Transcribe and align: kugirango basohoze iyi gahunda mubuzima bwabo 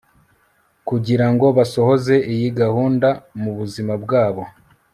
kugirango 0.87 1.45
basohoze 1.57 2.15
iyi 2.33 2.47
gahunda 2.59 3.09
mubuzima 3.41 3.93
bwabo 4.03 4.43